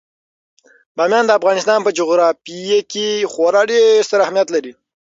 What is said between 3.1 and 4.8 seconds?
خورا ډیر ستر اهمیت لري.